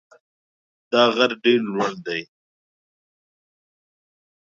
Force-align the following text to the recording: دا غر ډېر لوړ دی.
دا 0.91 1.03
غر 1.15 1.31
ډېر 1.43 1.59
لوړ 1.73 1.91
دی. 2.05 2.21